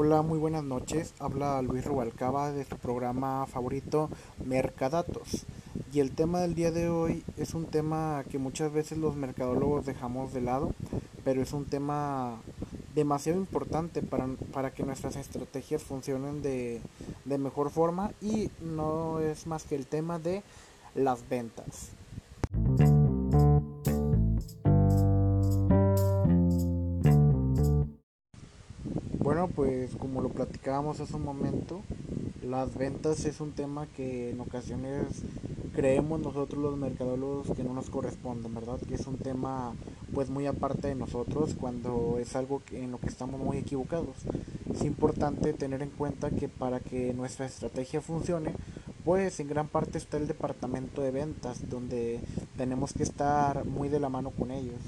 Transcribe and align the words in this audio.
Hola, 0.00 0.22
muy 0.22 0.38
buenas 0.38 0.62
noches. 0.62 1.12
Habla 1.18 1.60
Luis 1.60 1.84
Rubalcaba 1.84 2.52
de 2.52 2.64
su 2.64 2.76
programa 2.76 3.44
favorito 3.48 4.10
Mercadatos. 4.46 5.44
Y 5.92 5.98
el 5.98 6.12
tema 6.12 6.38
del 6.38 6.54
día 6.54 6.70
de 6.70 6.88
hoy 6.88 7.24
es 7.36 7.52
un 7.52 7.64
tema 7.64 8.22
que 8.30 8.38
muchas 8.38 8.72
veces 8.72 8.98
los 8.98 9.16
mercadólogos 9.16 9.86
dejamos 9.86 10.32
de 10.32 10.40
lado, 10.40 10.72
pero 11.24 11.42
es 11.42 11.52
un 11.52 11.64
tema 11.64 12.40
demasiado 12.94 13.40
importante 13.40 14.00
para, 14.00 14.28
para 14.52 14.72
que 14.72 14.84
nuestras 14.84 15.16
estrategias 15.16 15.82
funcionen 15.82 16.42
de, 16.42 16.80
de 17.24 17.38
mejor 17.38 17.70
forma 17.70 18.12
y 18.20 18.50
no 18.60 19.18
es 19.18 19.48
más 19.48 19.64
que 19.64 19.74
el 19.74 19.88
tema 19.88 20.20
de 20.20 20.44
las 20.94 21.28
ventas. 21.28 21.97
Como 29.98 30.20
lo 30.20 30.28
platicábamos 30.30 31.00
hace 31.00 31.16
un 31.16 31.24
momento, 31.24 31.82
las 32.42 32.76
ventas 32.76 33.24
es 33.24 33.40
un 33.40 33.52
tema 33.52 33.86
que 33.96 34.30
en 34.30 34.40
ocasiones 34.40 35.22
creemos 35.74 36.20
nosotros 36.20 36.62
los 36.62 36.76
mercadólogos 36.76 37.56
que 37.56 37.62
no 37.62 37.74
nos 37.74 37.90
corresponde, 37.90 38.48
¿verdad? 38.48 38.80
Que 38.80 38.94
es 38.94 39.06
un 39.06 39.18
tema 39.18 39.74
pues 40.14 40.30
muy 40.30 40.46
aparte 40.46 40.88
de 40.88 40.94
nosotros 40.94 41.54
cuando 41.54 42.18
es 42.18 42.34
algo 42.36 42.62
en 42.72 42.90
lo 42.90 42.98
que 42.98 43.08
estamos 43.08 43.40
muy 43.40 43.58
equivocados. 43.58 44.16
Es 44.72 44.82
importante 44.84 45.52
tener 45.52 45.82
en 45.82 45.90
cuenta 45.90 46.30
que 46.30 46.48
para 46.48 46.80
que 46.80 47.12
nuestra 47.12 47.46
estrategia 47.46 48.00
funcione, 48.00 48.54
pues 49.04 49.40
en 49.40 49.48
gran 49.48 49.68
parte 49.68 49.98
está 49.98 50.16
el 50.16 50.26
departamento 50.26 51.02
de 51.02 51.10
ventas, 51.10 51.68
donde 51.68 52.20
tenemos 52.56 52.92
que 52.92 53.02
estar 53.02 53.64
muy 53.64 53.88
de 53.88 54.00
la 54.00 54.08
mano 54.08 54.30
con 54.30 54.50
ellos. 54.50 54.80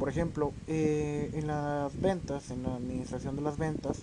Por 0.00 0.08
ejemplo, 0.08 0.54
eh, 0.66 1.30
en 1.34 1.46
las 1.46 2.00
ventas, 2.00 2.50
en 2.50 2.62
la 2.62 2.74
administración 2.76 3.36
de 3.36 3.42
las 3.42 3.58
ventas, 3.58 3.98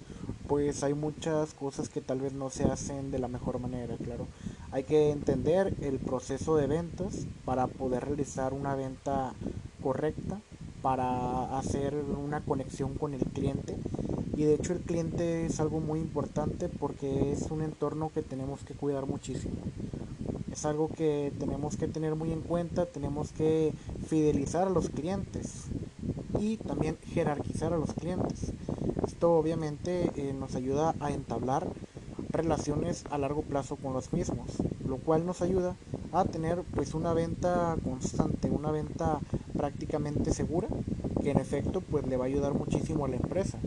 pues 0.48 0.84
hay 0.84 0.94
muchas 0.94 1.56
cosas 1.56 1.90
que 1.90 2.02
tal 2.02 2.22
vez 2.22 2.34
no 2.34 2.52
se 2.52 2.66
hacen 2.66 3.10
de 3.10 3.18
la 3.18 3.28
mejor 3.28 3.58
manera, 3.58 3.98
claro. 3.98 4.28
Hay 4.72 4.84
que 4.84 5.10
entender 5.10 5.74
el 5.82 5.98
proceso 5.98 6.56
de 6.56 6.68
ventas 6.68 7.26
para 7.46 7.66
poder 7.66 8.06
realizar 8.06 8.54
una 8.54 8.76
venta 8.76 9.34
correcta, 9.82 10.40
para 10.84 11.58
hacer 11.58 11.96
una 11.96 12.42
conexión 12.42 12.94
con 12.94 13.16
el 13.16 13.22
cliente. 13.22 13.76
Y 14.36 14.44
de 14.44 14.54
hecho 14.54 14.74
el 14.74 14.82
cliente 14.82 15.48
es 15.48 15.60
algo 15.60 15.80
muy 15.80 16.00
importante 16.00 16.70
porque 16.70 17.32
es 17.32 17.50
un 17.50 17.64
entorno 17.64 18.12
que 18.14 18.22
tenemos 18.22 18.64
que 18.64 18.76
cuidar 18.76 19.08
muchísimo 19.08 19.56
es 20.52 20.66
algo 20.66 20.90
que 20.90 21.32
tenemos 21.38 21.78
que 21.78 21.88
tener 21.88 22.16
muy 22.16 22.32
en 22.32 22.42
cuenta, 22.42 22.88
tenemos 22.88 23.32
que 23.32 23.74
fidelizar 24.08 24.66
a 24.66 24.72
los 24.72 24.90
clientes 24.90 25.68
y 26.40 26.58
también 26.58 26.98
jerarquizar 27.14 27.74
a 27.74 27.78
los 27.78 27.94
clientes. 27.94 28.54
Esto 29.06 29.34
obviamente 29.38 30.12
eh, 30.16 30.34
nos 30.34 30.56
ayuda 30.56 30.96
a 31.00 31.12
entablar 31.12 31.68
relaciones 32.30 33.06
a 33.10 33.18
largo 33.18 33.42
plazo 33.42 33.76
con 33.78 33.94
los 33.94 34.14
mismos, 34.14 34.48
lo 34.86 34.98
cual 34.98 35.26
nos 35.26 35.42
ayuda 35.42 35.76
a 36.12 36.26
tener 36.26 36.64
pues 36.74 36.94
una 36.94 37.14
venta 37.14 37.76
constante, 37.84 38.50
una 38.50 38.72
venta 38.72 39.20
prácticamente 39.56 40.32
segura, 40.34 40.68
que 41.22 41.32
en 41.32 41.40
efecto 41.40 41.82
pues 41.82 42.06
le 42.08 42.18
va 42.18 42.26
a 42.26 42.28
ayudar 42.28 42.54
muchísimo 42.54 43.06
a 43.06 43.10
la 43.10 43.16
empresa. 43.16 43.58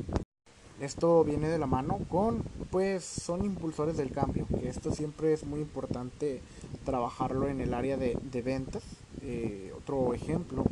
Esto 0.81 1.25
viene 1.25 1.49
de 1.49 1.59
la 1.59 1.67
mano 1.67 1.99
con, 2.09 2.43
pues 2.71 3.05
son 3.05 3.45
impulsores 3.45 3.99
del 3.99 4.13
cambio, 4.13 4.47
que 4.49 4.69
esto 4.69 4.91
siempre 4.93 5.35
es 5.35 5.45
muy 5.45 5.61
importante 5.61 6.41
trabajarlo 6.87 7.49
en 7.49 7.61
el 7.61 7.75
área 7.75 7.99
de, 7.99 8.43
ventas. 8.43 8.83
Eh, 9.21 9.75
otro 9.91 10.15
ejemplo 10.15 10.65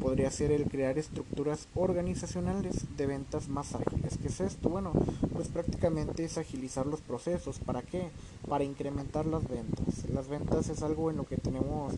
podría 0.00 0.30
ser 0.30 0.52
el 0.52 0.64
crear 0.64 0.98
estructuras 0.98 1.66
organizacionales 1.74 2.84
de 2.96 3.06
ventas 3.06 3.48
más 3.48 3.74
ágiles. 3.74 4.18
¿Qué 4.20 4.28
es 4.28 4.40
esto? 4.40 4.68
Bueno, 4.68 4.92
pues 5.32 5.48
prácticamente 5.48 6.24
es 6.24 6.38
agilizar 6.38 6.86
los 6.86 7.00
procesos. 7.00 7.58
¿Para 7.58 7.82
qué? 7.82 8.10
Para 8.48 8.64
incrementar 8.64 9.26
las 9.26 9.48
ventas. 9.48 10.08
Las 10.12 10.28
ventas 10.28 10.68
es 10.68 10.82
algo 10.82 11.10
en 11.10 11.16
lo 11.16 11.24
que 11.24 11.38
tenemos 11.38 11.94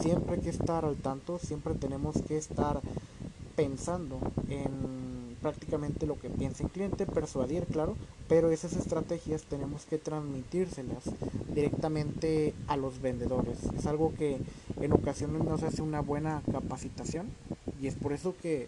siempre 0.00 0.40
que 0.40 0.50
estar 0.50 0.84
al 0.84 0.96
tanto, 0.96 1.38
siempre 1.38 1.74
tenemos 1.74 2.16
que 2.26 2.36
estar 2.36 2.80
pensando 3.54 4.18
en 4.48 5.15
prácticamente 5.46 6.06
lo 6.06 6.18
que 6.18 6.28
piensa 6.28 6.64
el 6.64 6.70
cliente, 6.70 7.06
persuadir, 7.06 7.66
claro, 7.66 7.96
pero 8.28 8.50
esas 8.50 8.72
estrategias 8.72 9.44
tenemos 9.44 9.84
que 9.84 9.96
transmitírselas 9.96 11.04
directamente 11.54 12.52
a 12.66 12.76
los 12.76 13.00
vendedores. 13.00 13.58
Es 13.78 13.86
algo 13.86 14.12
que 14.18 14.38
en 14.80 14.92
ocasiones 14.92 15.44
no 15.44 15.56
se 15.56 15.66
hace 15.66 15.82
una 15.82 16.00
buena 16.00 16.42
capacitación 16.50 17.28
y 17.80 17.86
es 17.86 17.94
por 17.94 18.12
eso 18.12 18.34
que 18.42 18.66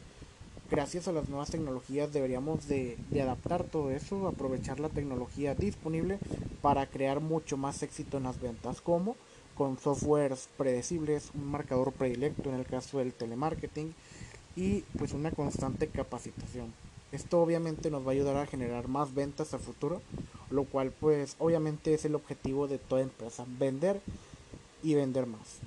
gracias 0.70 1.08
a 1.08 1.12
las 1.12 1.28
nuevas 1.28 1.50
tecnologías 1.50 2.12
deberíamos 2.12 2.68
de, 2.68 2.96
de 3.10 3.22
adaptar 3.22 3.64
todo 3.64 3.90
eso, 3.90 4.28
aprovechar 4.28 4.78
la 4.78 4.88
tecnología 4.88 5.56
disponible 5.56 6.20
para 6.62 6.86
crear 6.86 7.18
mucho 7.18 7.56
más 7.56 7.82
éxito 7.82 8.18
en 8.18 8.22
las 8.22 8.40
ventas, 8.40 8.80
como 8.80 9.16
con 9.56 9.80
softwares 9.80 10.48
predecibles, 10.56 11.32
un 11.34 11.50
marcador 11.50 11.90
predilecto 11.90 12.50
en 12.50 12.54
el 12.54 12.66
caso 12.66 12.98
del 12.98 13.12
telemarketing, 13.12 13.92
y 14.58 14.84
pues 14.98 15.12
una 15.12 15.30
constante 15.30 15.86
capacitación. 15.86 16.74
Esto 17.12 17.40
obviamente 17.40 17.92
nos 17.92 18.04
va 18.04 18.08
a 18.08 18.14
ayudar 18.14 18.36
a 18.38 18.46
generar 18.46 18.88
más 18.88 19.14
ventas 19.14 19.54
a 19.54 19.58
futuro, 19.58 20.02
lo 20.50 20.64
cual 20.64 20.90
pues 20.90 21.36
obviamente 21.38 21.94
es 21.94 22.04
el 22.04 22.16
objetivo 22.16 22.66
de 22.66 22.78
toda 22.78 23.02
empresa, 23.02 23.44
vender 23.46 24.00
y 24.82 24.96
vender 24.96 25.26
más. 25.26 25.60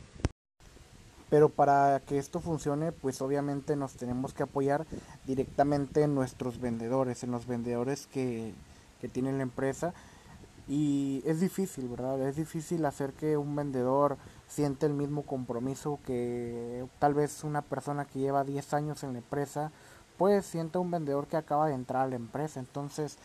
Pero 1.29 1.47
para 1.47 2.02
que 2.02 2.18
esto 2.18 2.41
funcione, 2.41 2.91
pues 2.91 3.22
obviamente 3.22 3.78
nos 3.78 3.94
tenemos 3.94 4.34
que 4.34 4.44
apoyar 4.44 4.85
directamente 5.25 6.02
en 6.02 6.13
nuestros 6.13 6.59
vendedores, 6.59 7.23
en 7.23 7.31
los 7.31 7.47
vendedores 7.47 8.08
que, 8.08 8.53
que 9.00 9.08
tienen 9.08 9.38
la 9.38 9.44
empresa. 9.44 9.94
Y 10.68 11.23
es 11.25 11.40
difícil, 11.40 11.88
¿verdad? 11.88 12.22
Es 12.28 12.35
difícil 12.35 12.85
hacer 12.85 13.13
que 13.13 13.38
un 13.38 13.56
vendedor 13.56 14.18
siente 14.52 14.86
el 14.86 14.94
mismo 14.94 15.24
compromiso 15.24 16.00
que 16.06 16.86
tal 17.00 17.14
vez 17.14 17.46
una 17.46 17.62
persona 17.62 18.04
que 18.04 18.20
lleva 18.20 18.44
10 18.44 18.74
años 18.74 19.04
en 19.04 19.14
la 19.14 19.20
empresa, 19.20 19.72
pues 20.18 20.46
siente 20.46 20.78
un 20.78 20.92
vendedor 20.92 21.28
que 21.28 21.38
acaba 21.38 21.68
de 21.68 21.74
entrar 21.74 22.04
a 22.04 22.10
la 22.10 22.18
empresa. 22.18 22.60
Entonces, 22.60 23.18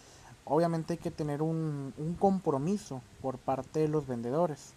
obviamente 0.45 0.95
hay 0.95 0.99
que 0.99 1.11
tener 1.11 1.43
un, 1.43 1.93
compromiso 2.21 3.03
por 3.21 3.39
parte 3.39 3.81
de 3.81 3.89
los 3.89 4.07
vendedores. 4.07 4.75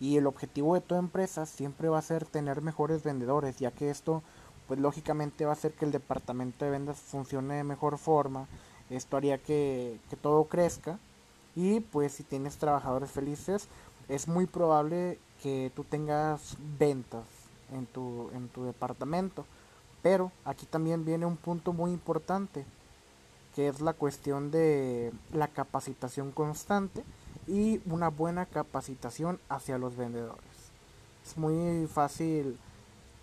Y 0.00 0.16
el 0.16 0.26
objetivo 0.26 0.74
de 0.74 0.80
toda 0.80 1.00
empresa 1.00 1.44
siempre 1.44 1.88
va 1.90 1.98
a 1.98 2.02
ser 2.02 2.24
tener 2.24 2.62
mejores 2.62 3.02
vendedores, 3.02 3.58
ya 3.58 3.70
que 3.70 3.90
esto, 3.90 4.22
pues 4.66 4.80
lógicamente 4.80 5.44
va 5.44 5.50
a 5.50 5.54
hacer 5.54 5.74
que 5.74 5.84
el 5.84 5.92
departamento 5.92 6.64
de 6.64 6.70
ventas 6.70 6.96
funcione 6.96 7.56
de 7.56 7.64
mejor 7.64 7.98
forma. 7.98 8.48
Esto 8.88 9.18
haría 9.18 9.36
que 9.36 10.00
todo 10.22 10.44
crezca. 10.44 10.98
Y 11.56 11.80
pues 11.80 12.14
si 12.14 12.24
tienes 12.24 12.56
trabajadores 12.56 13.10
felices, 13.10 13.68
es 14.08 14.28
muy 14.28 14.46
probable 14.46 15.18
que 15.42 15.70
tú 15.74 15.84
tengas 15.84 16.56
ventas 16.78 17.24
en 17.72 17.86
tu, 17.86 18.30
en 18.34 18.48
tu 18.48 18.64
departamento. 18.64 19.44
Pero 20.02 20.32
aquí 20.44 20.66
también 20.66 21.04
viene 21.04 21.26
un 21.26 21.36
punto 21.36 21.72
muy 21.72 21.90
importante, 21.90 22.66
que 23.54 23.68
es 23.68 23.80
la 23.80 23.94
cuestión 23.94 24.50
de 24.50 25.12
la 25.32 25.48
capacitación 25.48 26.30
constante 26.32 27.04
y 27.46 27.80
una 27.86 28.08
buena 28.08 28.46
capacitación 28.46 29.38
hacia 29.48 29.78
los 29.78 29.96
vendedores. 29.96 30.44
Es 31.24 31.38
muy 31.38 31.86
fácil 31.86 32.58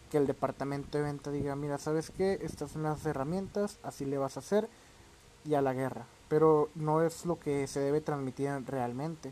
que 0.09 0.17
el 0.17 0.27
departamento 0.27 0.97
de 0.97 1.03
venta 1.03 1.31
diga, 1.31 1.55
mira, 1.55 1.77
¿sabes 1.77 2.11
qué? 2.11 2.39
Estas 2.41 2.71
son 2.71 2.83
las 2.83 3.05
herramientas, 3.05 3.77
así 3.83 4.05
le 4.05 4.17
vas 4.17 4.35
a 4.35 4.41
hacer 4.41 4.67
y 5.45 5.53
a 5.53 5.61
la 5.61 5.73
guerra. 5.73 6.05
Pero 6.27 6.69
no 6.75 7.01
es 7.01 7.25
lo 7.25 7.39
que 7.39 7.67
se 7.67 7.79
debe 7.79 8.01
transmitir 8.01 8.49
realmente. 8.67 9.31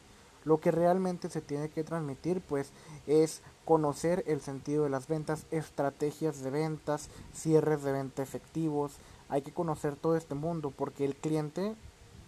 Lo 0.50 0.60
que 0.60 0.72
realmente 0.72 1.30
se 1.30 1.42
tiene 1.42 1.70
que 1.70 1.84
transmitir 1.84 2.42
pues 2.42 2.72
es 3.06 3.44
conocer 3.66 4.24
el 4.26 4.42
sentido 4.42 4.84
de 4.84 4.90
las 4.90 5.08
ventas, 5.08 5.46
estrategias 5.52 6.42
de 6.42 6.50
ventas, 6.50 7.08
cierres 7.36 7.84
de 7.84 7.92
venta 7.92 8.24
efectivos. 8.24 8.94
Hay 9.30 9.44
que 9.44 9.54
conocer 9.54 9.96
todo 9.96 10.18
este 10.18 10.34
mundo 10.34 10.74
porque 10.76 11.06
el 11.06 11.16
cliente 11.16 11.76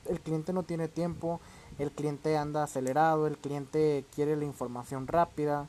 el 0.07 0.19
cliente 0.19 0.53
no 0.53 0.61
tiene 0.61 0.87
tiempo, 0.87 1.39
el 1.79 1.89
cliente 1.89 2.37
anda 2.37 2.61
acelerado, 2.61 3.25
el 3.25 3.39
cliente 3.39 4.05
quiere 4.13 4.35
la 4.35 4.45
información 4.45 5.07
rápida 5.07 5.67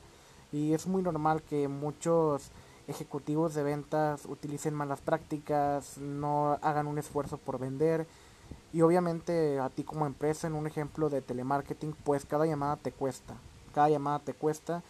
y 0.51 0.75
es 0.75 0.85
muy 0.85 1.01
normal 1.01 1.41
que 1.41 1.67
muchos 1.67 2.51
ejecutivos 2.87 3.55
de 3.55 3.63
ventas 3.63 4.25
utilicen 4.25 4.75
malas 4.75 5.01
prácticas, 5.01 5.97
no 5.97 6.59
hagan 6.61 6.85
un 6.85 6.99
esfuerzo 6.99 7.39
por 7.39 7.57
vender 7.57 8.05
y 8.73 8.81
obviamente 8.81 9.59
a 9.59 9.69
ti 9.69 9.83
como 9.83 10.07
empresa, 10.07 10.47
en 10.47 10.55
un 10.55 10.65
ejemplo 10.65 11.09
de 11.09 11.21
telemarketing, 11.21 11.93
pues 12.03 12.25
cada 12.25 12.47
llamada 12.47 12.75
te 12.75 12.91
cuesta. 12.91 13.35
Cada 13.73 13.89
llamada 13.89 14.19
te 14.19 14.33
cuesta 14.33 14.81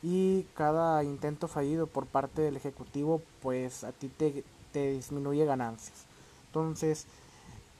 y 0.00 0.44
cada 0.54 1.02
intento 1.02 1.48
fallido 1.48 1.88
por 1.88 2.06
parte 2.06 2.40
del 2.40 2.56
ejecutivo, 2.56 3.20
pues 3.42 3.82
a 3.82 3.90
ti 3.90 4.08
te, 4.08 4.44
te 4.72 4.92
disminuye 4.92 5.44
ganancias. 5.44 6.06
Entonces, 6.46 7.06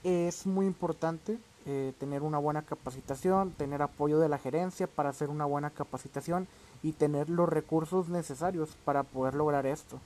es 0.02 0.46
muy 0.46 0.66
importante 0.66 1.38
eh, 1.64 1.92
tener 1.96 2.22
una 2.22 2.38
buena 2.38 2.62
capacitación, 2.62 3.52
tener 3.52 3.82
apoyo 3.82 4.18
de 4.18 4.28
la 4.28 4.38
gerencia 4.38 4.88
para 4.88 5.10
hacer 5.10 5.30
una 5.30 5.44
buena 5.44 5.70
capacitación 5.70 6.48
y 6.82 6.92
tener 6.92 7.30
los 7.30 7.48
recursos 7.48 8.08
necesarios 8.08 8.70
para 8.84 9.04
poder 9.04 9.34
lograr 9.34 9.66
esto. 9.66 10.00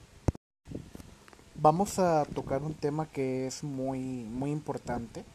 Vamos 1.55 1.97
a 1.97 2.25
tocar 2.25 2.61
un 2.61 2.75
tema 2.75 3.07
que 3.07 3.47
es 3.47 3.63
muy, 3.63 3.99
muy 3.99 4.51
importante 4.51 5.25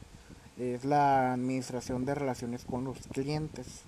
es 0.59 0.85
la 0.85 1.33
administración 1.33 2.05
de 2.05 2.15
relaciones 2.15 2.65
con 2.65 2.85
los 2.85 2.99
clientes. 3.13 3.83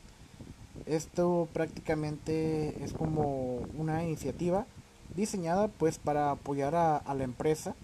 Esto 0.86 1.48
prácticamente 1.52 2.82
es 2.84 2.92
como 2.92 3.60
una 3.76 4.02
iniciativa 4.04 4.66
diseñada 5.14 5.68
pues 5.68 5.98
para 5.98 6.30
apoyar 6.32 6.74
a, 6.74 7.14
la 7.14 7.24
empresa 7.24 7.74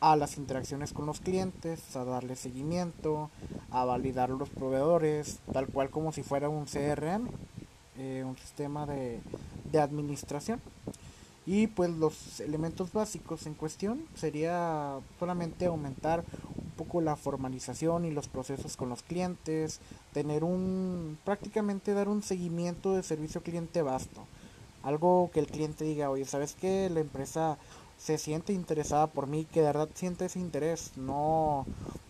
a 0.00 0.16
las 0.16 0.38
interacciones 0.38 0.92
con 0.92 1.06
los 1.06 1.20
clientes, 1.20 1.94
a 1.94 2.04
darle 2.04 2.34
seguimiento, 2.34 3.30
a 3.70 3.84
validar 3.84 4.30
los 4.30 4.48
proveedores, 4.48 5.40
tal 5.52 5.66
cual 5.66 5.90
como 5.90 6.10
si 6.10 6.22
fuera 6.22 6.48
un 6.48 6.64
CRM, 6.64 7.28
eh, 7.98 8.24
un 8.26 8.36
sistema 8.38 8.86
de, 8.86 9.20
de 9.70 9.80
administración. 9.80 10.60
Y 11.52 11.66
pues 11.66 11.90
los 11.90 12.38
elementos 12.38 12.92
básicos 12.92 13.44
en 13.44 13.54
cuestión 13.54 14.04
sería 14.14 15.00
solamente 15.18 15.66
aumentar 15.66 16.22
un 16.56 16.70
poco 16.76 17.00
la 17.00 17.16
formalización 17.16 18.04
y 18.04 18.12
los 18.12 18.28
procesos 18.28 18.76
con 18.76 18.88
los 18.88 19.02
clientes, 19.02 19.80
tener 20.12 20.44
un 20.44 21.18
prácticamente 21.24 21.92
dar 21.92 22.08
un 22.08 22.22
seguimiento 22.22 22.94
de 22.94 23.02
servicio 23.02 23.42
cliente 23.42 23.82
vasto. 23.82 24.20
Algo 24.84 25.32
que 25.34 25.40
el 25.40 25.48
cliente 25.48 25.84
diga, 25.84 26.08
oye, 26.08 26.24
¿sabes 26.24 26.54
qué? 26.54 26.88
La 26.88 27.00
empresa 27.00 27.58
se 27.98 28.16
siente 28.16 28.52
interesada 28.52 29.08
por 29.08 29.26
mí, 29.26 29.44
que 29.44 29.58
de 29.58 29.66
verdad 29.66 29.88
siente 29.92 30.26
ese 30.26 30.38
interés, 30.38 30.92
no 30.96 31.66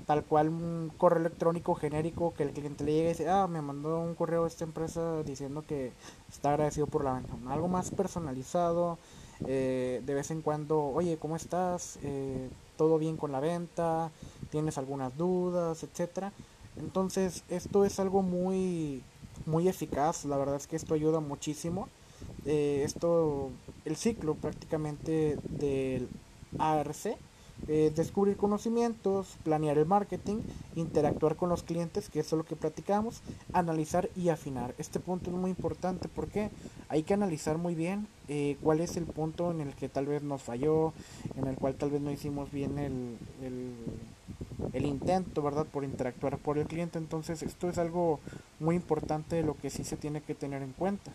tal 0.07 0.23
cual 0.23 0.51
un 0.51 0.93
correo 0.99 1.21
electrónico 1.21 1.75
genérico 1.75 2.35
que 2.35 2.43
el 2.43 2.51
cliente 2.51 2.85
le 2.85 2.93
llegue 2.93 3.07
y 3.07 3.13
dice, 3.13 3.31
ah, 3.31 3.47
me 3.47 3.63
mandó 3.63 4.01
un 4.01 4.15
correo 4.15 4.47
esta 4.47 4.65
empresa 4.65 5.23
diciendo 5.23 5.65
que 5.67 5.95
está 6.29 6.51
agradecido 6.51 6.87
por 6.87 7.05
la 7.05 7.15
venta. 7.15 7.33
Algo 7.49 7.69
más 7.69 7.91
personalizado, 7.91 8.99
eh, 9.47 10.03
de 10.05 10.15
vez 10.15 10.31
en 10.31 10.43
cuando, 10.43 10.81
oye, 10.81 11.17
¿cómo 11.19 11.37
estás? 11.37 11.99
Eh, 12.03 12.49
¿Todo 12.77 12.99
bien 12.99 13.17
con 13.17 13.33
la 13.33 13.41
venta? 13.41 14.11
¿Tienes 14.51 14.79
algunas 14.79 15.17
dudas? 15.17 15.83
Etcétera. 15.83 16.33
Entonces, 16.77 17.45
esto 17.49 17.85
es 17.85 18.01
algo 18.01 18.23
muy, 18.23 19.03
muy 19.47 19.69
eficaz, 19.69 20.25
la 20.25 20.37
verdad 20.37 20.57
es 20.57 20.67
que 20.67 20.77
esto 20.77 20.95
ayuda 20.95 21.21
muchísimo 21.21 21.89
eh, 22.47 22.83
esto, 22.85 23.51
el 23.85 23.97
ciclo 23.97 24.35
prácticamente 24.35 25.39
del 25.49 26.09
ARC, 26.59 27.17
eh, 27.73 27.93
descubrir 27.95 28.37
conocimientos, 28.37 29.37
planear 29.45 29.79
el 29.79 29.87
marketing, 29.87 30.39
interactuar 30.75 31.37
con 31.37 31.51
los 31.51 31.63
clientes, 31.63 32.11
que 32.11 32.19
eso 32.19 32.35
es 32.35 32.39
lo 32.39 32.45
que 32.45 32.57
platicamos, 32.57 33.23
analizar 33.53 34.11
y 34.17 34.31
afinar. 34.31 34.75
Este 34.79 34.99
punto 34.99 35.31
es 35.31 35.37
muy 35.37 35.51
importante 35.51 36.09
porque 36.09 36.51
hay 36.89 37.05
que 37.05 37.15
analizar 37.15 37.59
muy 37.59 37.77
bien 37.77 38.09
eh, 38.27 38.57
cuál 38.61 38.81
es 38.81 38.97
el 38.97 39.05
punto 39.05 39.53
en 39.53 39.61
el 39.61 39.73
que 39.75 39.89
tal 39.89 40.07
vez 40.07 40.25
nos 40.25 40.43
falló, 40.43 40.93
en 41.37 41.47
el 41.47 41.55
cual 41.55 41.77
tal 41.77 41.93
vez 41.93 42.01
no 42.01 42.11
hicimos 42.11 42.51
bien 42.51 42.77
el, 42.77 43.17
el, 44.73 44.85
intento, 44.85 45.41
¿verdad?, 45.41 45.65
por 45.65 45.85
interactuar 45.85 46.39
por 46.39 46.59
el 46.59 46.67
cliente. 46.67 46.99
Entonces, 46.99 47.41
esto 47.45 47.69
es 47.69 47.79
algo 47.79 48.19
muy 48.59 48.75
importante 48.75 49.37
de 49.37 49.45
lo 49.45 49.57
que 49.57 49.71
sí 49.71 49.85
se 49.85 49.97
tiene 49.97 50.23
que 50.23 50.35
tener 50.35 50.63
en 50.63 50.73
cuenta. 50.73 51.13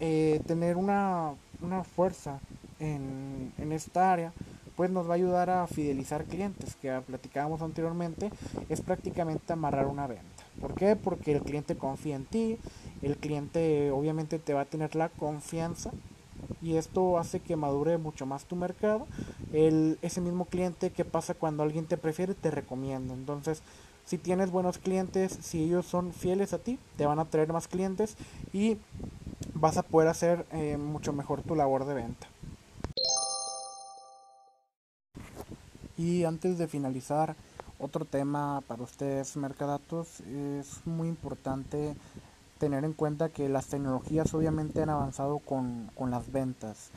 Eh, 0.00 0.40
tener 0.48 0.76
una, 0.76 1.30
una 1.62 1.84
fuerza 1.84 2.40
en, 2.80 3.52
en, 3.56 3.70
esta 3.70 4.12
área 4.12 4.32
pues 4.80 4.90
nos 4.90 5.06
va 5.06 5.12
a 5.12 5.16
ayudar 5.16 5.50
a 5.50 5.66
fidelizar 5.66 6.24
clientes 6.24 6.74
que 6.76 6.90
platicábamos 7.06 7.60
anteriormente 7.60 8.30
es 8.70 8.80
prácticamente 8.80 9.52
amarrar 9.52 9.86
una 9.86 10.06
venta 10.06 10.42
¿por 10.58 10.72
qué? 10.72 10.96
porque 10.96 11.32
el 11.32 11.42
cliente 11.42 11.76
confía 11.76 12.16
en 12.16 12.24
ti 12.24 12.56
el 13.02 13.18
cliente 13.18 13.90
obviamente 13.90 14.38
te 14.38 14.54
va 14.54 14.62
a 14.62 14.64
tener 14.64 14.96
la 14.96 15.10
confianza 15.10 15.90
y 16.62 16.76
esto 16.76 17.18
hace 17.18 17.40
que 17.40 17.56
madure 17.56 17.98
mucho 17.98 18.24
más 18.24 18.46
tu 18.46 18.56
mercado 18.56 19.06
el, 19.52 19.98
ese 20.00 20.22
mismo 20.22 20.46
cliente 20.46 20.88
que 20.88 21.04
pasa 21.04 21.34
cuando 21.34 21.62
alguien 21.62 21.84
te 21.84 21.98
prefiere 21.98 22.32
te 22.32 22.50
recomienda 22.50 23.12
entonces 23.12 23.62
si 24.06 24.16
tienes 24.16 24.50
buenos 24.50 24.78
clientes 24.78 25.36
si 25.42 25.62
ellos 25.62 25.84
son 25.84 26.14
fieles 26.14 26.54
a 26.54 26.58
ti 26.58 26.78
te 26.96 27.04
van 27.04 27.18
a 27.18 27.26
traer 27.26 27.52
más 27.52 27.68
clientes 27.68 28.16
y 28.54 28.78
vas 29.52 29.76
a 29.76 29.82
poder 29.82 30.08
hacer 30.08 30.46
eh, 30.52 30.78
mucho 30.78 31.12
mejor 31.12 31.42
tu 31.42 31.54
labor 31.54 31.84
de 31.84 31.92
venta. 31.92 32.26
Y 36.00 36.24
antes 36.24 36.56
de 36.56 36.66
finalizar, 36.66 37.36
otro 37.78 38.06
tema 38.06 38.62
para 38.66 38.82
ustedes, 38.82 39.36
Mercadatos, 39.36 40.20
es 40.20 40.80
muy 40.86 41.08
importante 41.08 41.94
tener 42.56 42.86
en 42.86 42.94
cuenta 42.94 43.28
que 43.28 43.50
las 43.50 43.66
tecnologías 43.66 44.32
obviamente 44.32 44.82
han 44.82 44.88
avanzado 44.88 45.40
con, 45.40 45.90
con 45.94 46.10
las 46.10 46.32
ventas. 46.32 46.88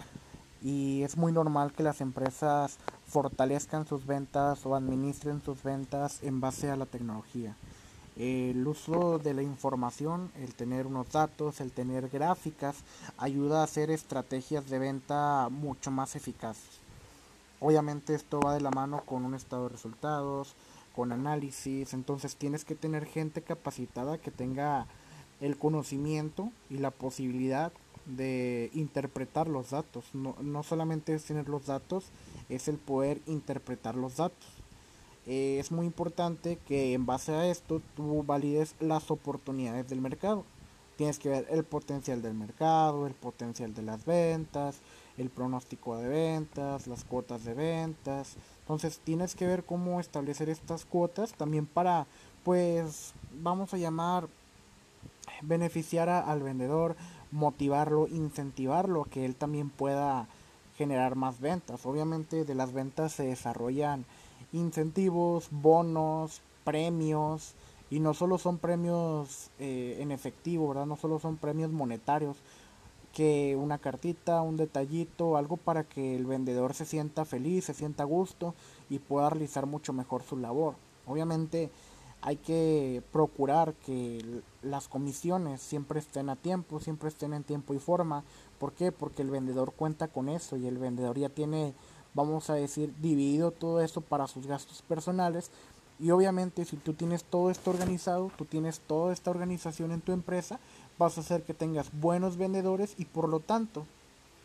Y 0.62 1.04
es 1.04 1.18
muy 1.18 1.34
normal 1.34 1.74
que 1.74 1.84
las 1.84 2.00
empresas 2.00 2.78
fortalezcan 3.06 3.86
sus 3.86 4.06
ventas 4.06 4.66
o 4.66 4.74
administren 4.74 5.42
sus 5.42 5.62
ventas 5.64 6.24
en 6.24 6.40
base 6.40 6.72
a 6.72 6.78
la 6.78 6.86
tecnología. 6.86 7.58
El 8.16 8.66
uso 8.66 9.20
de 9.20 9.34
la 9.34 9.44
información, 9.44 10.32
el 10.40 10.54
tener 10.54 10.88
unos 10.88 11.12
datos, 11.12 11.60
el 11.60 11.74
tener 11.74 12.08
gráficas, 12.08 12.78
ayuda 13.18 13.60
a 13.60 13.66
hacer 13.66 13.92
estrategias 13.92 14.70
de 14.70 14.80
venta 14.80 15.50
mucho 15.52 15.92
más 15.92 16.16
eficaces. 16.16 16.83
Obviamente 17.64 18.14
esto 18.14 18.42
va 18.42 18.54
de 18.54 18.60
la 18.60 18.72
mano 18.72 19.04
con 19.06 19.24
un 19.24 19.36
estado 19.36 19.64
de 19.64 19.70
resultados, 19.70 20.54
con 20.94 21.14
análisis, 21.14 21.94
entonces 21.94 22.36
tienes 22.36 22.66
que 22.66 22.76
tener 22.76 23.06
gente 23.06 23.42
capacitada 23.42 24.18
que 24.18 24.32
tenga 24.32 24.86
el 25.40 25.58
conocimiento 25.58 26.52
y 26.70 26.80
la 26.80 26.92
posibilidad 26.92 27.72
de 28.06 28.70
interpretar 28.74 29.48
los 29.48 29.70
datos. 29.70 30.04
No, 30.12 30.36
no 30.42 30.64
solamente 30.64 31.16
es 31.16 31.24
tener 31.24 31.48
los 31.48 31.66
datos, 31.66 32.04
es 32.50 32.68
el 32.68 32.80
poder 32.80 33.22
interpretar 33.28 33.96
los 33.96 34.18
datos. 34.18 34.50
Eh, 35.26 35.56
es 35.58 35.72
muy 35.72 35.86
importante 35.86 36.60
que 36.68 36.92
en 36.92 37.06
base 37.06 37.32
a 37.32 37.48
esto 37.48 37.82
tú 37.96 38.24
valides 38.24 38.76
las 38.82 39.10
oportunidades 39.10 39.88
del 39.88 40.02
mercado. 40.02 40.44
Tienes 40.98 41.18
que 41.18 41.30
ver 41.30 41.48
el 41.50 41.64
potencial 41.64 42.22
del 42.22 42.34
mercado, 42.34 43.08
el 43.08 43.14
potencial 43.14 43.74
de 43.74 43.84
las 43.84 44.04
ventas, 44.06 44.82
el 45.18 45.30
pronóstico 45.30 45.98
de 45.98 46.08
ventas, 46.08 46.88
las 46.88 47.04
cuotas 47.04 47.44
de 47.44 47.54
ventas. 47.54 48.36
Entonces 48.62 49.00
tienes 49.04 49.36
que 49.36 49.48
ver 49.48 49.64
cómo 49.64 50.00
establecer 50.00 50.50
estas 50.50 50.86
cuotas 50.86 51.34
también 51.34 51.66
para, 51.66 52.08
pues, 52.44 53.14
vamos 53.42 53.74
a 53.74 53.78
llamar, 53.78 54.28
beneficiar 55.42 56.10
al 56.10 56.42
vendedor, 56.42 56.96
motivarlo, 57.32 58.08
incentivarlo, 58.08 59.06
que 59.06 59.26
él 59.26 59.36
también 59.36 59.70
pueda 59.70 60.28
generar 60.78 61.16
más 61.16 61.40
ventas. 61.40 61.86
Obviamente 61.86 62.46
de 62.46 62.56
las 62.56 62.74
ventas 62.74 63.14
se 63.14 63.24
desarrollan 63.24 64.06
incentivos, 64.52 65.48
bonos, 65.52 66.42
premios, 66.64 67.56
y 67.90 68.00
no 68.00 68.14
solo 68.16 68.40
son 68.40 68.58
premios 68.58 69.52
eh, 69.60 69.98
en 70.00 70.12
efectivo, 70.12 70.70
¿verdad? 70.70 70.88
No 70.88 70.96
solo 70.96 71.20
son 71.20 71.38
premios 71.38 71.72
monetarios, 71.72 72.38
que 73.14 73.56
una 73.56 73.78
cartita, 73.78 74.42
un 74.42 74.58
detallito, 74.58 75.38
algo 75.38 75.58
para 75.58 75.84
que 75.84 76.16
el 76.16 76.26
vendedor 76.26 76.74
se 76.74 76.86
sienta 76.86 77.26
feliz, 77.26 77.66
se 77.66 77.74
sienta 77.74 78.04
a 78.04 78.08
gusto 78.08 78.56
y 78.90 79.00
pueda 79.00 79.30
realizar 79.30 79.66
mucho 79.66 79.94
mejor 79.94 80.24
su 80.24 80.36
labor. 80.36 80.76
Obviamente 81.06 81.70
hay 82.22 82.38
que 82.38 83.04
procurar 83.12 83.74
que 83.86 84.42
las 84.62 84.88
comisiones 84.88 85.62
siempre 85.62 86.00
estén 86.00 86.30
a 86.30 86.36
tiempo, 86.36 86.80
siempre 86.80 87.10
estén 87.10 87.34
en 87.34 87.44
tiempo 87.44 87.74
y 87.74 87.80
forma. 87.80 88.24
¿Por 88.60 88.74
qué? 88.74 88.92
Porque 88.92 89.22
el 89.22 89.30
vendedor 89.30 89.74
cuenta 89.74 90.08
con 90.08 90.28
eso 90.28 90.58
y 90.58 90.68
el 90.68 90.78
vendedor 90.78 91.18
ya 91.18 91.30
tiene 91.30 91.74
vamos 92.14 92.50
a 92.50 92.56
decir, 92.56 92.94
dividido 93.02 93.52
todo 93.52 93.82
esto 93.82 94.02
para 94.02 94.28
sus 94.28 94.48
gastos 94.48 94.82
personales. 94.82 95.52
Y 96.00 96.12
obviamente 96.12 96.66
si 96.66 96.78
tú 96.78 96.94
tienes 96.94 97.24
todo 97.24 97.50
esto 97.50 97.70
organizado, 97.70 98.32
tú 98.38 98.46
tienes 98.46 98.80
toda 98.80 99.14
esta 99.14 99.30
organización 99.30 99.92
en 99.92 100.02
tu 100.02 100.12
empresa, 100.12 100.60
vas 100.98 101.18
a 101.18 101.22
hacer 101.22 101.44
que 101.44 101.54
tengas 101.54 101.90
buenos 102.00 102.38
vendedores 102.38 102.96
y 102.98 103.06
por 103.06 103.30
lo 103.30 103.40
tanto 103.40 103.86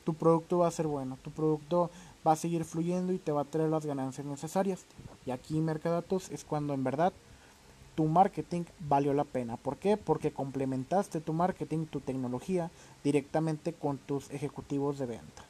tu 0.05 0.15
producto 0.15 0.59
va 0.59 0.69
a 0.69 0.73
ser 0.73 0.87
bueno, 0.87 1.19
tu 1.23 1.31
producto 1.31 1.91
va 2.27 2.33
a 2.33 2.37
seguir 2.37 2.65
fluyendo 2.65 3.13
y 3.13 3.19
te 3.19 3.33
va 3.33 3.43
a 3.43 3.45
traer 3.45 3.69
las 3.69 3.85
ganancias 3.85 4.27
necesarias. 4.27 4.85
Y 5.27 5.31
aquí 5.31 5.61
Mercadatos 5.61 6.31
es 6.31 6.45
cuando 6.45 6.75
en 6.75 6.85
verdad 6.85 7.13
tu 7.95 8.07
marketing 8.07 8.65
valió 8.79 9.13
la 9.13 9.25
pena. 9.25 9.57
¿Por 9.57 9.77
qué? 9.77 9.97
Porque 9.97 10.33
complementaste 10.33 11.21
tu 11.21 11.33
marketing, 11.33 11.87
tu 11.87 12.01
tecnología 12.01 12.71
directamente 13.03 13.73
con 13.73 13.99
tus 13.99 14.31
ejecutivos 14.31 14.99
de 14.99 15.07
venta. 15.07 15.45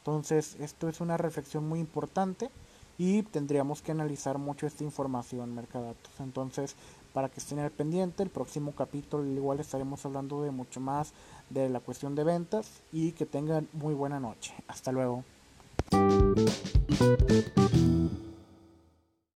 Entonces, 0.00 0.56
esto 0.60 0.88
es 0.88 1.00
una 1.00 1.16
reflexión 1.16 1.68
muy 1.68 1.80
importante 1.80 2.50
y 2.98 3.22
tendríamos 3.22 3.80
que 3.80 3.92
analizar 3.92 4.38
mucho 4.38 4.66
esta 4.66 4.84
información, 4.84 5.54
Mercadatos. 5.54 6.12
Entonces, 6.18 6.76
para 7.12 7.28
que 7.28 7.40
estén 7.40 7.58
al 7.58 7.70
pendiente, 7.70 8.22
el 8.22 8.30
próximo 8.30 8.72
capítulo 8.72 9.24
igual 9.24 9.60
estaremos 9.60 10.04
hablando 10.04 10.42
de 10.42 10.50
mucho 10.50 10.80
más 10.80 11.12
de 11.50 11.68
la 11.68 11.80
cuestión 11.80 12.14
de 12.14 12.24
ventas 12.24 12.82
y 12.92 13.12
que 13.12 13.26
tengan 13.26 13.68
muy 13.72 13.94
buena 13.94 14.20
noche. 14.20 14.54
Hasta 14.68 14.92
luego. 14.92 15.24